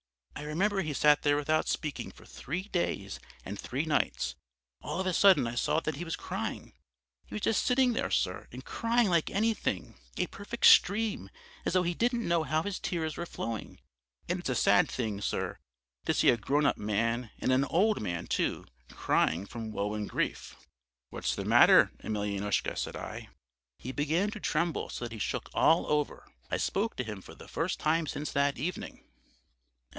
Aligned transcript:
I 0.35 0.43
remember 0.45 0.81
he 0.81 0.93
sat 0.93 1.21
there 1.21 1.35
without 1.35 1.67
speaking 1.67 2.09
for 2.09 2.25
three 2.25 2.63
days 2.63 3.19
and 3.45 3.59
three 3.59 3.85
nights; 3.85 4.33
all 4.81 4.99
of 4.99 5.05
a 5.05 5.13
sudden 5.13 5.45
I 5.45 5.53
saw 5.53 5.79
that 5.81 5.97
he 5.97 6.03
was 6.03 6.15
crying. 6.15 6.73
He 7.27 7.35
was 7.35 7.43
just 7.43 7.63
sitting 7.63 7.93
there, 7.93 8.09
sir, 8.09 8.47
and 8.51 8.65
crying 8.65 9.09
like 9.09 9.29
anything; 9.29 9.93
a 10.17 10.25
perfect 10.25 10.65
stream, 10.65 11.29
as 11.63 11.73
though 11.73 11.83
he 11.83 11.93
didn't 11.93 12.27
know 12.27 12.41
how 12.41 12.63
his 12.63 12.79
tears 12.79 13.15
were 13.15 13.27
flowing. 13.27 13.79
And 14.27 14.39
it's 14.39 14.49
a 14.49 14.55
sad 14.55 14.89
thing, 14.89 15.21
sir, 15.21 15.59
to 16.05 16.13
see 16.15 16.29
a 16.29 16.37
grown 16.37 16.65
up 16.65 16.79
man 16.79 17.29
and 17.37 17.51
an 17.51 17.65
old 17.65 18.01
man, 18.01 18.25
too, 18.25 18.65
crying 18.89 19.45
from 19.45 19.71
woe 19.71 19.93
and 19.93 20.09
grief. 20.09 20.55
"'What's 21.11 21.35
the 21.35 21.45
matter, 21.45 21.91
Emelyanoushka?' 22.03 22.75
said 22.79 22.95
I. 22.95 23.29
"He 23.77 23.91
began 23.91 24.31
to 24.31 24.39
tremble 24.39 24.89
so 24.89 25.05
that 25.05 25.11
he 25.13 25.19
shook 25.19 25.51
all 25.53 25.85
over. 25.85 26.27
I 26.49 26.57
spoke 26.57 26.95
to 26.95 27.03
him 27.03 27.21
for 27.21 27.35
the 27.35 27.47
first 27.47 27.79
time 27.79 28.07
since 28.07 28.31
that 28.31 28.57
evening. 28.57 29.03